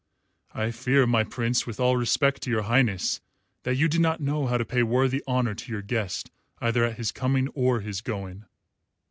I 0.55 0.71
fear, 0.71 1.05
my 1.05 1.23
Prince, 1.23 1.67
with 1.67 1.79
all 1.79 1.95
respect 1.95 2.41
to 2.41 2.49
your 2.49 2.63
Highness, 2.63 3.21
that 3.61 3.75
you 3.75 3.87
did 3.87 4.01
not 4.01 4.19
know 4.19 4.47
how 4.47 4.57
to 4.57 4.65
pay 4.65 4.81
worthy 4.81 5.21
honour 5.27 5.53
to 5.53 5.71
your 5.71 5.83
guest 5.83 6.31
either 6.59 6.83
at 6.83 6.97
his 6.97 7.11
coming 7.11 7.49
or 7.49 7.81
his 7.81 8.01
going." 8.01 8.45